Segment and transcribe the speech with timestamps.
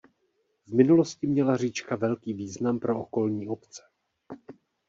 [0.67, 3.81] V minulosti měla říčka velký význam pro okolní obce.